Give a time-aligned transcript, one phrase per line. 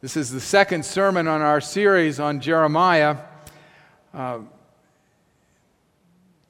[0.00, 3.18] This is the second sermon on our series on Jeremiah,
[4.14, 4.38] uh,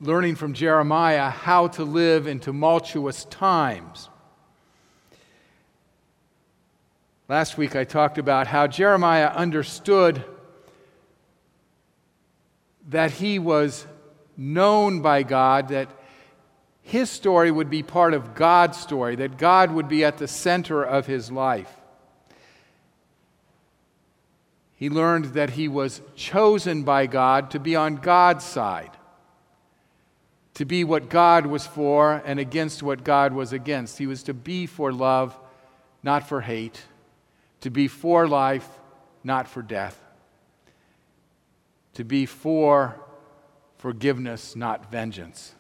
[0.01, 4.09] learning from Jeremiah how to live in tumultuous times.
[7.29, 10.25] Last week I talked about how Jeremiah understood
[12.87, 13.85] that he was
[14.37, 15.89] known by God, that
[16.83, 20.85] his story would be part of God's story, that God would be at the center
[20.85, 21.80] of his life.
[24.81, 28.93] He learned that he was chosen by God to be on God's side,
[30.55, 33.99] to be what God was for and against what God was against.
[33.99, 35.39] He was to be for love,
[36.03, 36.83] not for hate,
[37.61, 38.67] to be for life,
[39.23, 40.03] not for death,
[41.93, 42.99] to be for
[43.77, 45.55] forgiveness, not vengeance.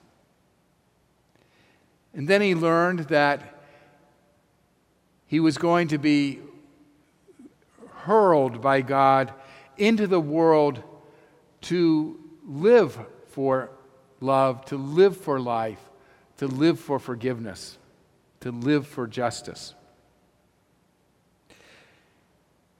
[2.15, 3.61] And then he learned that
[5.27, 6.39] he was going to be
[8.05, 9.33] hurled by God
[9.77, 10.83] into the world
[11.63, 12.99] to live
[13.29, 13.71] for
[14.21, 15.81] love, to live for life,
[16.39, 17.79] to live for forgiveness,
[18.41, 19.75] to live for justice.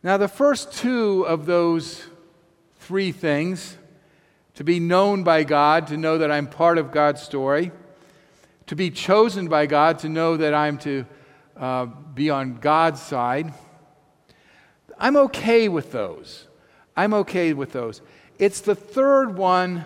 [0.03, 2.03] Now, the first two of those
[2.79, 3.77] three things
[4.55, 7.71] to be known by God, to know that I'm part of God's story,
[8.67, 11.07] to be chosen by God, to know that I'm to
[11.57, 13.53] uh, be on God's side
[15.01, 16.47] I'm okay with those.
[16.97, 18.03] I'm okay with those.
[18.39, 19.85] It's the third one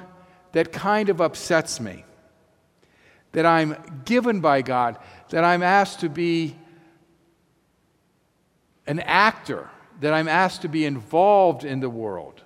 [0.52, 2.04] that kind of upsets me
[3.32, 4.98] that I'm given by God,
[5.30, 6.56] that I'm asked to be
[8.86, 9.68] an actor,
[10.00, 12.42] that I'm asked to be involved in the world.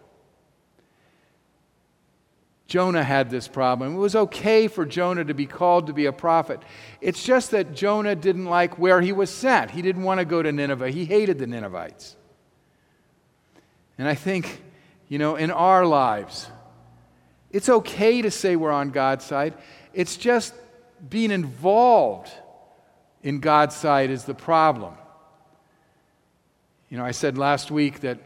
[2.67, 3.95] Jonah had this problem.
[3.95, 6.61] It was okay for Jonah to be called to be a prophet.
[7.01, 9.71] It's just that Jonah didn't like where he was sent.
[9.71, 12.18] He didn't want to go to Nineveh, he hated the Ninevites.
[13.99, 14.63] And I think,
[15.09, 16.49] you know, in our lives,
[17.51, 19.55] it's okay to say we're on God's side.
[19.93, 20.55] It's just
[21.09, 22.31] being involved
[23.23, 24.95] in God's side is the problem.
[26.89, 28.19] You know, I said last week that,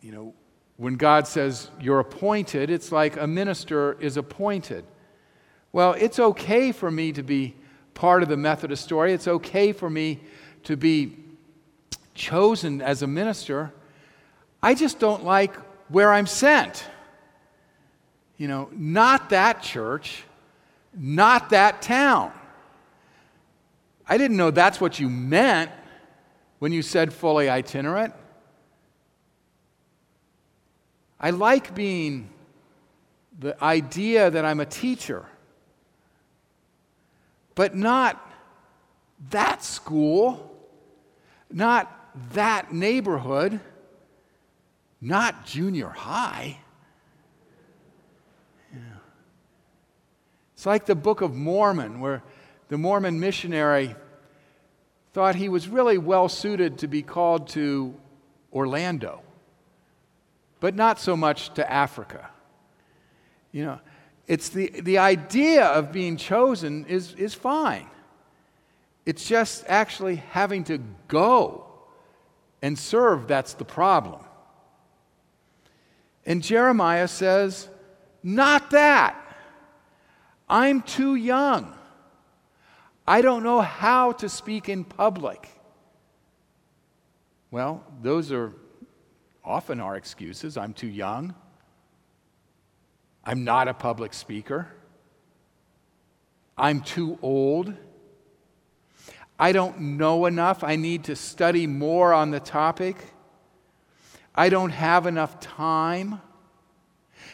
[0.00, 0.34] you know,
[0.76, 4.84] when God says you're appointed, it's like a minister is appointed.
[5.72, 7.54] Well, it's okay for me to be
[7.92, 9.12] part of the Methodist story.
[9.12, 10.20] It's okay for me
[10.64, 11.16] to be
[12.14, 13.72] chosen as a minister.
[14.62, 15.54] I just don't like
[15.88, 16.84] where I'm sent.
[18.36, 20.24] You know, not that church,
[20.94, 22.32] not that town.
[24.08, 25.70] I didn't know that's what you meant
[26.58, 28.14] when you said fully itinerant.
[31.18, 32.30] I like being
[33.38, 35.26] the idea that I'm a teacher,
[37.54, 38.30] but not
[39.30, 40.50] that school,
[41.50, 41.94] not
[42.32, 43.60] that neighborhood
[45.00, 46.58] not junior high.
[48.72, 48.80] Yeah.
[50.54, 52.22] It's like the Book of Mormon, where
[52.68, 53.94] the Mormon missionary
[55.12, 57.94] thought he was really well suited to be called to
[58.52, 59.22] Orlando,
[60.60, 62.30] but not so much to Africa.
[63.52, 63.80] You know,
[64.28, 67.88] it's the, the idea of being chosen is, is fine.
[69.04, 70.78] It's just actually having to
[71.08, 71.66] go
[72.62, 74.20] and serve that's the problem.
[76.26, 77.68] And Jeremiah says,
[78.22, 79.16] Not that.
[80.48, 81.76] I'm too young.
[83.06, 85.48] I don't know how to speak in public.
[87.50, 88.52] Well, those are
[89.44, 90.56] often our excuses.
[90.56, 91.34] I'm too young.
[93.24, 94.68] I'm not a public speaker.
[96.56, 97.74] I'm too old.
[99.38, 100.62] I don't know enough.
[100.62, 102.96] I need to study more on the topic.
[104.34, 106.20] I don't have enough time.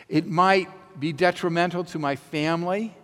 [0.08, 0.68] It might
[0.98, 2.94] be detrimental to my family.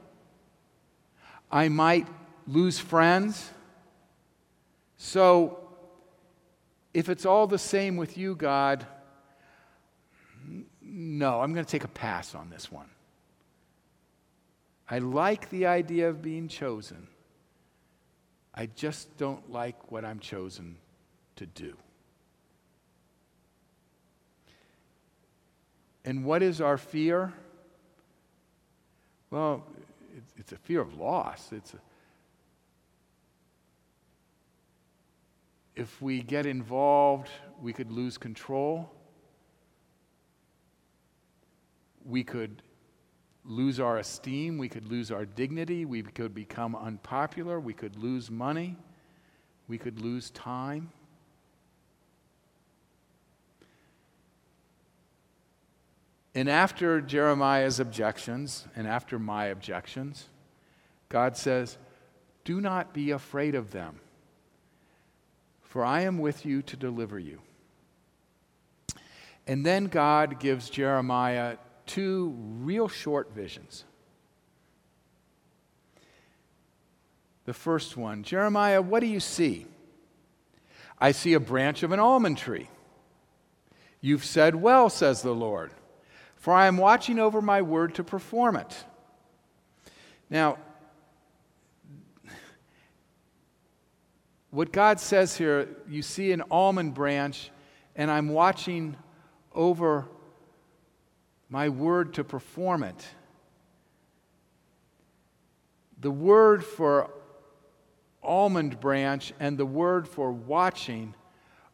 [1.50, 2.06] I might
[2.46, 3.50] lose friends.
[4.96, 5.58] So,
[6.94, 8.86] if it's all the same with you, God,
[10.80, 12.88] no, I'm going to take a pass on this one.
[14.88, 17.08] I like the idea of being chosen.
[18.54, 20.76] I just don't like what I'm chosen
[21.36, 21.74] to do.
[26.04, 27.32] And what is our fear?
[29.30, 29.64] Well,
[30.36, 31.52] it's a fear of loss.
[31.52, 31.78] It's a,
[35.74, 37.28] if we get involved,
[37.60, 38.90] we could lose control.
[42.04, 42.62] We could
[43.44, 44.58] lose our esteem.
[44.58, 45.84] We could lose our dignity.
[45.84, 47.58] We could become unpopular.
[47.60, 48.76] We could lose money.
[49.68, 50.90] We could lose time.
[56.34, 60.28] And after Jeremiah's objections and after my objections,
[61.08, 61.76] God says,
[62.44, 64.00] Do not be afraid of them,
[65.62, 67.40] for I am with you to deliver you.
[69.46, 71.56] And then God gives Jeremiah
[71.86, 73.84] two real short visions.
[77.44, 79.66] The first one Jeremiah, what do you see?
[80.98, 82.68] I see a branch of an almond tree.
[84.00, 85.72] You've said well, says the Lord,
[86.42, 88.84] for I am watching over my word to perform it.
[90.28, 90.58] Now,
[94.50, 97.52] what God says here, you see an almond branch,
[97.94, 98.96] and I'm watching
[99.54, 100.08] over
[101.48, 103.06] my word to perform it.
[106.00, 107.08] The word for
[108.20, 111.14] almond branch and the word for watching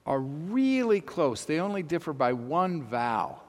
[0.05, 1.47] are really close.
[1.47, 3.43] They only differ by one vowel.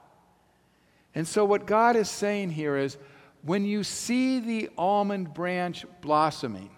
[1.14, 2.96] And so, what God is saying here is
[3.42, 6.70] when you see the almond branch blossoming,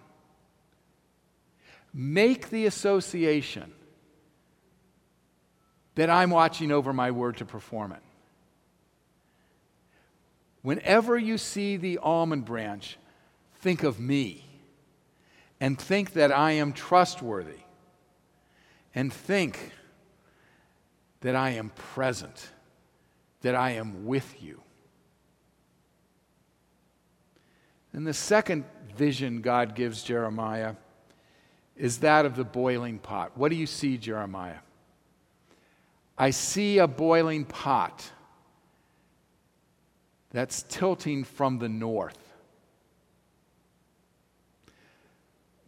[1.92, 3.72] make the association
[5.94, 8.02] that I'm watching over my word to perform it.
[10.62, 12.96] Whenever you see the almond branch,
[13.60, 14.44] think of me
[15.60, 17.60] and think that I am trustworthy
[18.94, 19.72] and think
[21.20, 22.48] that I am present,
[23.42, 24.60] that I am with you.
[27.92, 28.64] And the second
[28.96, 30.76] vision God gives Jeremiah
[31.76, 33.32] is that of the boiling pot.
[33.36, 34.58] What do you see, Jeremiah?
[36.16, 38.10] I see a boiling pot
[40.30, 42.18] that's tilting from the north.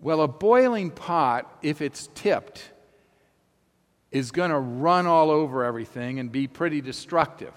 [0.00, 2.71] Well, a boiling pot, if it's tipped,
[4.11, 7.55] is going to run all over everything and be pretty destructive.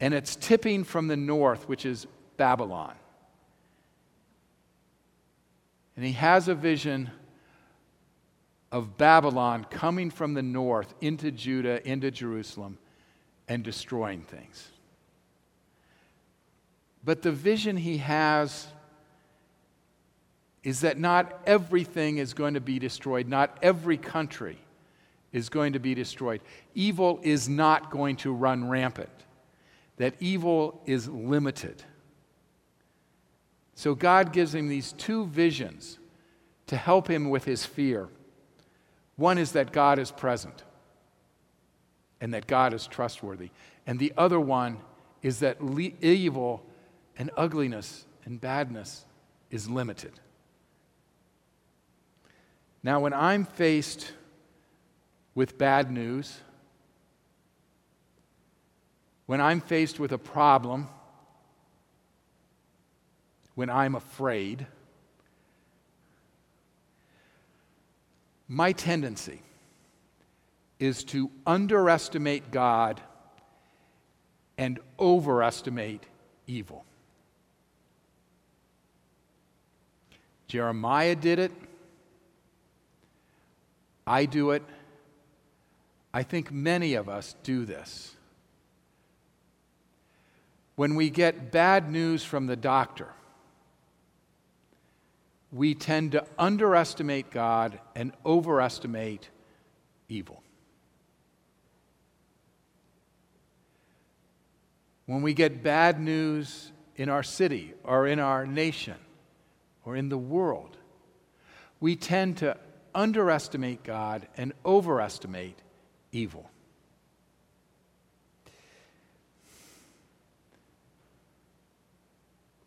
[0.00, 2.06] And it's tipping from the north, which is
[2.36, 2.94] Babylon.
[5.96, 7.10] And he has a vision
[8.72, 12.78] of Babylon coming from the north into Judah, into Jerusalem,
[13.48, 14.68] and destroying things.
[17.04, 18.66] But the vision he has
[20.62, 24.58] is that not everything is going to be destroyed, not every country
[25.32, 26.40] is going to be destroyed.
[26.74, 29.08] Evil is not going to run rampant,
[30.00, 31.82] that evil is limited.
[33.74, 35.98] So God gives him these two visions
[36.68, 38.08] to help him with his fear.
[39.16, 40.64] One is that God is present
[42.18, 43.50] and that God is trustworthy.
[43.86, 44.78] And the other one
[45.20, 46.64] is that le- evil
[47.18, 49.04] and ugliness and badness
[49.50, 50.12] is limited.
[52.82, 54.12] Now, when I'm faced
[55.34, 56.40] with bad news,
[59.30, 60.88] when I'm faced with a problem,
[63.54, 64.66] when I'm afraid,
[68.52, 69.42] My tendency
[70.80, 73.00] is to underestimate God
[74.58, 76.04] and overestimate
[76.48, 76.84] evil.
[80.48, 81.52] Jeremiah did it.
[84.04, 84.64] I do it.
[86.12, 88.16] I think many of us do this.
[90.80, 93.08] When we get bad news from the doctor,
[95.52, 99.28] we tend to underestimate God and overestimate
[100.08, 100.42] evil.
[105.04, 108.96] When we get bad news in our city or in our nation
[109.84, 110.78] or in the world,
[111.78, 112.56] we tend to
[112.94, 115.60] underestimate God and overestimate
[116.10, 116.49] evil.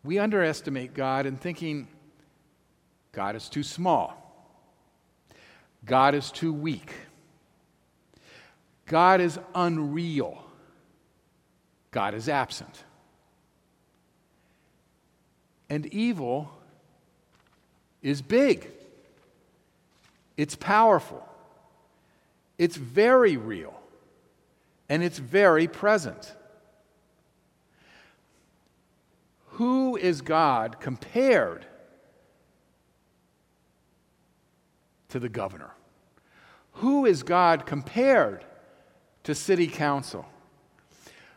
[0.04, 1.88] We underestimate God in thinking
[3.12, 4.20] God is too small.
[5.86, 6.92] God is too weak.
[8.86, 10.44] God is unreal.
[11.90, 12.84] God is absent.
[15.70, 16.50] And evil
[18.02, 18.70] is big.
[20.36, 21.26] It's powerful.
[22.58, 23.80] It's very real.
[24.88, 26.34] And it's very present.
[29.54, 31.64] Who is God compared
[35.10, 35.70] to the governor?
[36.72, 38.44] Who is God compared
[39.22, 40.26] to city council?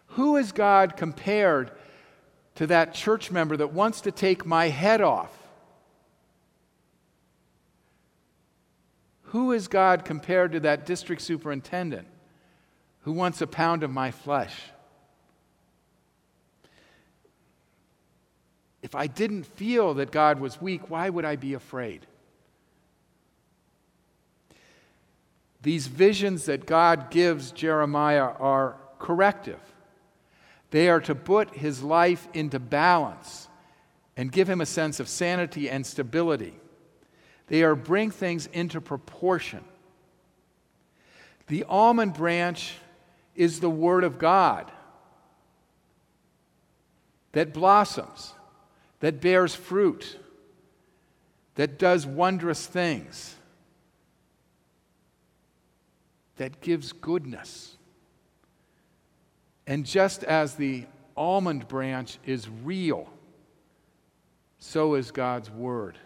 [0.08, 1.72] Who is God compared
[2.56, 5.32] to that church member that wants to take my head off?
[9.26, 12.08] Who is God compared to that district superintendent
[13.02, 14.56] Who wants a pound of my flesh?
[18.88, 22.08] If I didn't feel that God was weak, why would I be afraid?
[25.62, 29.60] These visions that God gives Jeremiah are corrective.
[30.72, 33.50] They are to put his life into balance
[34.16, 36.54] and give him a sense of sanity and stability.
[37.48, 39.66] They are bring things into proportion.
[41.48, 42.76] The almond branch
[43.36, 44.72] is the word of God
[47.34, 48.32] that blossoms,
[49.00, 50.18] that bears fruit,
[51.56, 53.36] that does wondrous things,
[56.38, 57.76] that gives goodness.
[59.66, 60.86] And just as the
[61.16, 63.10] almond branch is real,
[64.60, 65.98] so is God's Word.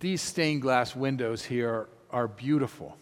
[0.00, 2.96] These stained glass windows here are beautiful.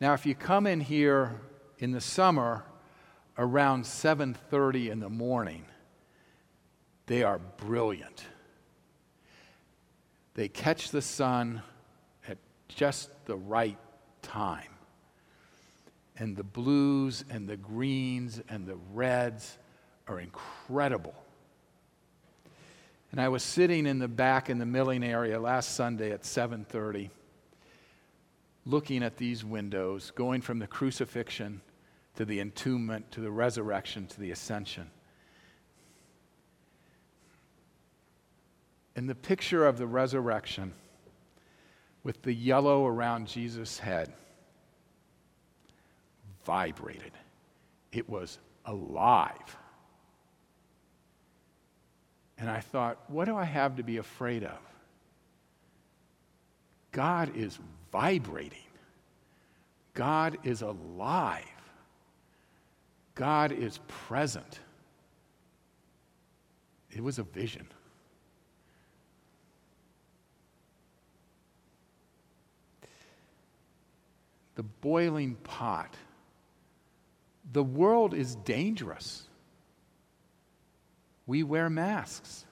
[0.00, 1.40] Now, if you come in here
[1.78, 2.64] in the summer
[3.38, 5.64] around 7:30 in the morning,
[7.06, 8.26] they are brilliant.
[10.34, 11.62] They catch the sun
[12.28, 12.38] at
[12.68, 13.78] just the right
[14.22, 14.72] time.
[16.18, 19.58] And the blues and the greens and the reds
[20.08, 21.14] are incredible.
[23.12, 27.10] And I was sitting in the back in the milling area last Sunday at 7:30
[28.66, 31.62] looking at these windows going from the crucifixion
[32.16, 34.90] to the entombment to the resurrection to the ascension.
[38.94, 40.72] And the picture of the resurrection
[42.02, 44.12] with the yellow around Jesus' head
[46.44, 47.12] vibrated.
[47.92, 49.56] It was alive.
[52.38, 54.58] And I thought, what do I have to be afraid of?
[56.92, 57.58] God is
[57.92, 58.58] vibrating.
[59.94, 61.44] God is alive.
[63.16, 64.60] God is present.
[66.90, 67.66] It was a vision.
[74.56, 75.94] the boiling pot.
[77.52, 79.22] The world is dangerous.
[81.26, 82.44] We wear masks.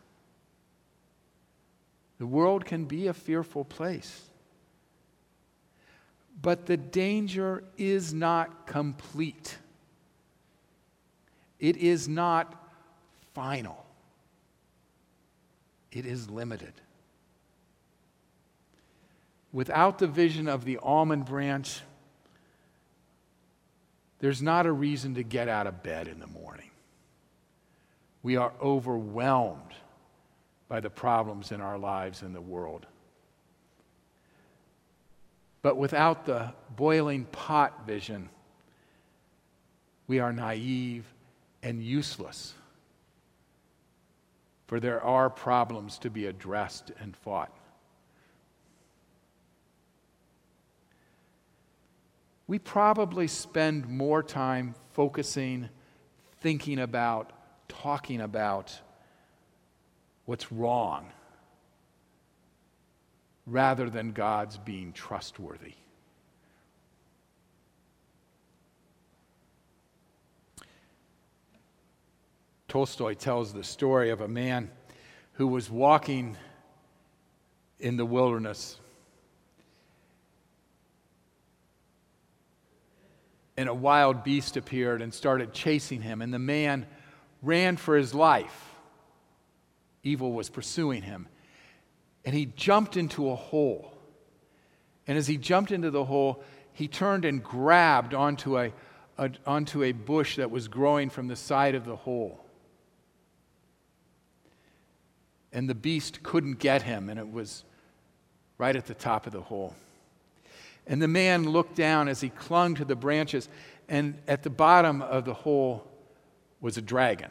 [2.18, 4.22] The world can be a fearful place.
[6.40, 9.56] But the danger is not complete.
[11.64, 12.62] It is not
[13.32, 13.86] final.
[15.90, 16.74] It is limited.
[19.50, 21.80] Without the vision of the almond branch,
[24.18, 26.68] there's not a reason to get out of bed in the morning.
[28.22, 29.72] We are overwhelmed
[30.68, 32.84] by the problems in our lives and the world.
[35.62, 38.28] But without the boiling pot vision,
[40.06, 41.06] we are naive
[41.64, 42.54] and useless.
[44.68, 47.50] For there are problems to be addressed and fought.
[52.46, 55.68] we probably spend more time focusing,
[56.40, 57.32] thinking about,
[57.68, 58.78] talking about
[60.26, 61.10] what's wrong
[63.46, 65.74] rather than God's being trustworthy.
[72.74, 74.68] Tolstoy tells the story of a man
[75.34, 76.36] who was walking
[77.78, 78.80] in the wilderness
[83.56, 86.84] and a wild beast appeared and started chasing him, and the man
[87.42, 88.74] ran for his life.
[90.02, 91.28] Evil was pursuing him.
[92.24, 93.94] And he jumped into a hole.
[95.06, 98.72] And as he jumped into the hole, he turned and grabbed onto a,
[99.16, 102.43] a, onto a bush that was growing from the side of the hole.
[105.54, 107.64] And the beast couldn't get him, and it was
[108.58, 109.74] right at the top of the hole.
[110.86, 113.48] And the man looked down as he clung to the branches,
[113.88, 115.86] and at the bottom of the hole
[116.60, 117.30] was a dragon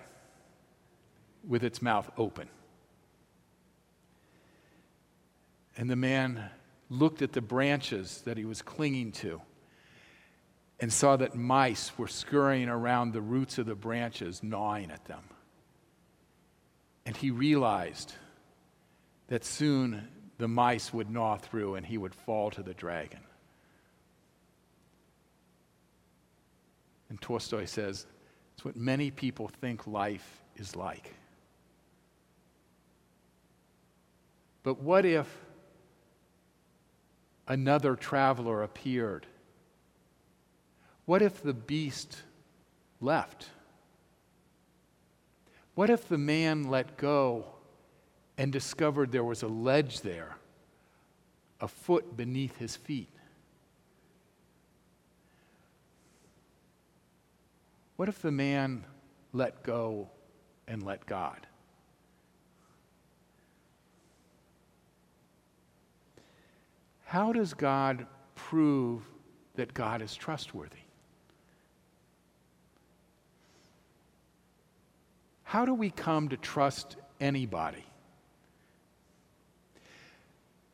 [1.48, 2.48] with its mouth open.
[5.76, 6.50] And the man
[6.90, 9.42] looked at the branches that he was clinging to
[10.80, 15.24] and saw that mice were scurrying around the roots of the branches, gnawing at them.
[17.06, 18.14] And he realized
[19.28, 20.08] that soon
[20.38, 23.20] the mice would gnaw through and he would fall to the dragon.
[27.10, 28.06] And Tolstoy says,
[28.56, 31.14] it's what many people think life is like.
[34.64, 35.28] But what if
[37.48, 39.28] another traveler appeared?
[41.06, 42.18] What if the beast
[43.02, 43.50] left?
[45.76, 47.46] What if the man let go
[48.38, 50.38] and discovered there was a ledge there,
[51.60, 53.10] a foot beneath his feet?
[57.96, 58.86] What if the man
[59.32, 60.10] let go
[60.68, 61.48] and let God?
[67.06, 69.04] How does God prove
[69.56, 70.83] that God is trustworthy?
[75.54, 77.86] How do we come to trust anybody?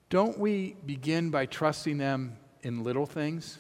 [0.10, 3.60] Don't we begin by trusting them in little things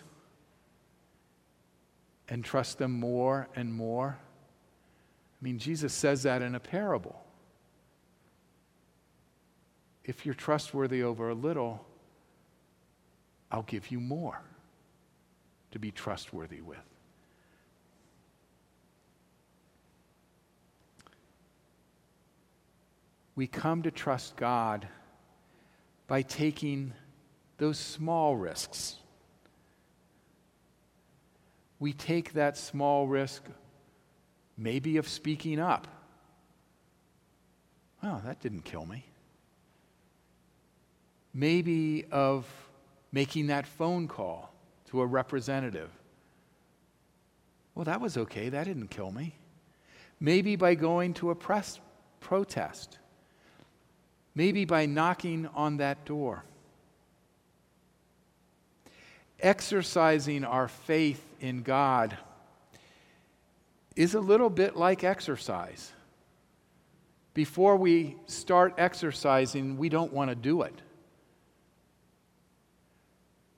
[2.29, 4.17] and trust them more and more?
[4.17, 7.21] I mean, Jesus says that in a parable.
[10.05, 11.85] If you're trustworthy over a little,
[13.51, 14.39] I'll give you more
[15.71, 16.77] to be trustworthy with.
[23.39, 24.85] We come to trust God
[26.07, 26.91] by taking
[27.57, 28.97] those small risks.
[31.79, 33.43] We take that small risk,
[34.57, 35.87] maybe of speaking up.
[38.03, 39.05] Oh, that didn't kill me.
[41.33, 42.45] Maybe of
[43.13, 44.51] making that phone call
[44.87, 45.91] to a representative.
[47.73, 48.49] Well, that was okay.
[48.49, 49.33] That didn't kill me.
[50.19, 51.79] Maybe by going to a press
[52.19, 52.97] protest.
[54.35, 56.43] Maybe by knocking on that door.
[59.39, 62.17] Exercising our faith in God
[63.95, 65.91] is a little bit like exercise.
[67.33, 70.81] Before we start exercising, we don't want to do it.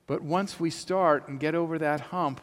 [0.06, 2.40] But once we start and get over that hump,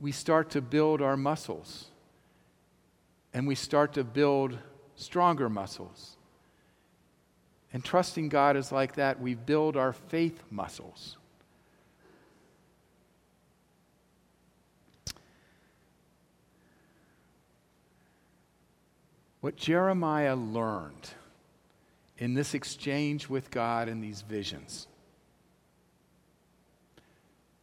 [0.00, 1.86] we start to build our muscles.
[3.34, 4.58] And we start to build
[4.94, 6.15] stronger muscles.
[7.76, 9.20] And trusting God is like that.
[9.20, 11.18] We build our faith muscles.
[19.42, 21.10] What Jeremiah learned
[22.16, 24.86] in this exchange with God in these visions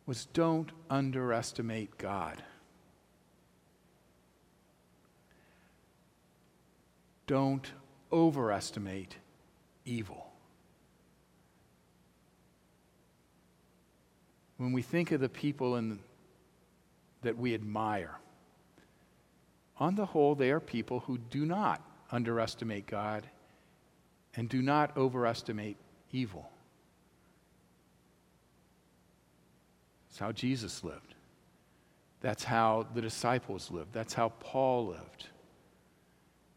[0.06, 2.44] was don't underestimate God.
[7.26, 7.72] Don't
[8.12, 9.16] overestimate
[9.86, 10.28] evil.
[14.58, 16.00] When we think of the people in,
[17.22, 18.18] that we admire,
[19.78, 23.28] on the whole, they are people who do not underestimate God
[24.36, 25.78] and do not overestimate
[26.12, 26.50] evil.
[30.08, 31.16] That's how Jesus lived.
[32.22, 33.92] That's how the disciples lived.
[33.94, 35.28] That's how Paul lived.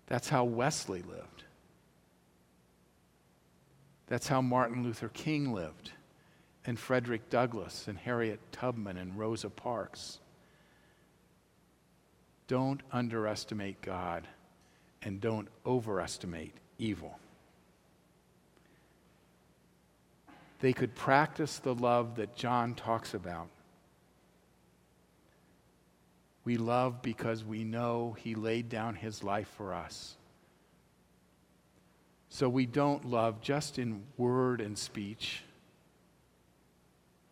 [0.06, 1.44] That's how Wesley lived.
[4.06, 5.92] That's how Martin Luther King lived,
[6.64, 10.18] and Frederick Douglass, and Harriet Tubman, and Rosa Parks.
[12.48, 14.28] Don't underestimate God,
[15.02, 17.18] and don't overestimate evil.
[20.60, 23.48] they could practice the love that John talks about.
[26.44, 30.16] We love because we know he laid down his life for us.
[32.36, 35.42] So we don't love just in word and speech.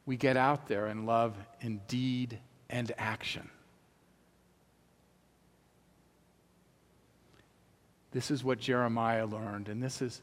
[0.07, 2.39] We get out there and love in deed
[2.71, 3.51] and action.
[8.13, 10.23] This is what Jeremiah learned, and this is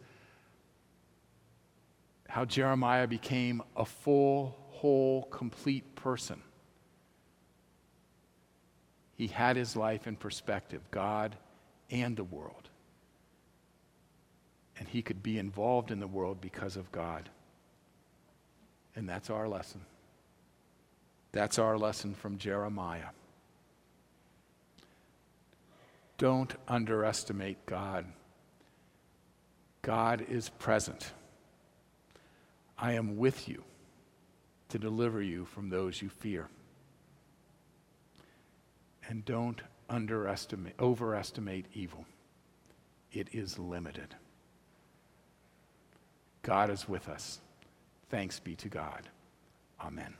[2.27, 6.41] how Jeremiah became a full, whole, complete person.
[9.13, 11.35] He had his life in perspective, God
[11.91, 12.70] and the world.
[14.81, 17.29] And he could be involved in the world because of God.
[18.95, 19.81] And that's our lesson.
[21.33, 23.11] That's our lesson from Jeremiah.
[26.17, 28.07] Don't underestimate God.
[29.83, 31.11] God is present.
[32.75, 33.63] I am with you
[34.69, 36.47] to deliver you from those you fear.
[39.07, 42.03] And don't underestimate, overestimate evil.
[43.11, 44.15] It is limited.
[46.43, 47.39] God is with us.
[48.09, 49.07] Thanks be to God.
[49.79, 50.13] Amen.